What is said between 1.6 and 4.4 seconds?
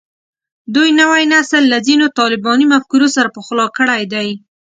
له ځینو طالباني مفکورو سره پخلا کړی دی